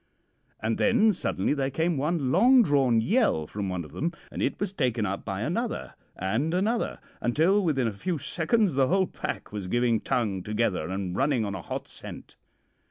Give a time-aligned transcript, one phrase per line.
[0.59, 4.59] "And then suddenly there came one long drawn yell from one of them, and it
[4.59, 9.51] was taken up by another, and another, until within a few seconds the whole pack
[9.51, 12.35] was giving tongue together and running on a hot scent.